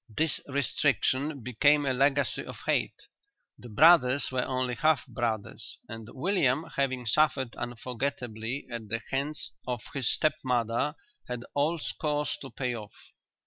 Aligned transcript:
This 0.17 0.41
restriction 0.47 1.43
became 1.43 1.85
a 1.85 1.93
legacy 1.93 2.43
of 2.43 2.57
hate. 2.65 3.05
The 3.59 3.69
brothers 3.69 4.31
were 4.31 4.41
only 4.41 4.73
half 4.73 5.05
brothers 5.05 5.77
and 5.87 6.07
William 6.13 6.65
having 6.75 7.05
suffered 7.05 7.55
unforgettably 7.55 8.65
at 8.71 8.87
the 8.89 9.01
hands 9.11 9.51
of 9.67 9.81
his 9.93 10.11
step 10.11 10.33
mother 10.43 10.95
had 11.27 11.45
old 11.53 11.83
scores 11.83 12.35
to 12.41 12.49
pay 12.49 12.73
off. 12.75 13.11